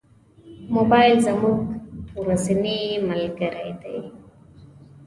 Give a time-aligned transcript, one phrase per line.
[0.75, 1.57] موبایل زموږ
[2.21, 3.97] ورځنی ملګری دی.